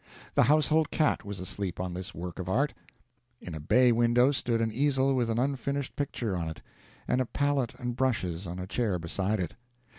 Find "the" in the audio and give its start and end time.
0.33-0.41